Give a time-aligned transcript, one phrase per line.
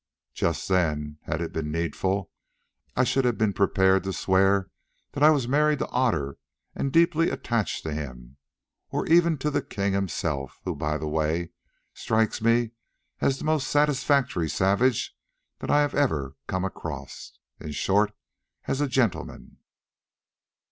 [0.33, 2.31] Just then, had it been needful,
[2.95, 4.71] I should have been prepared to swear
[5.11, 6.39] that I was married to Otter
[6.73, 8.37] and deeply attached to him,
[8.89, 11.51] or even to the king himself, who, by the way,
[11.93, 12.71] strikes me
[13.19, 15.15] as the most satisfactory savage
[15.59, 18.11] that I have ever come across—in short,
[18.67, 19.57] as a gentleman."